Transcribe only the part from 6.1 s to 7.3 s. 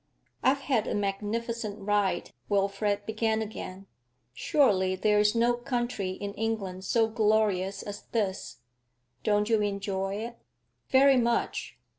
England so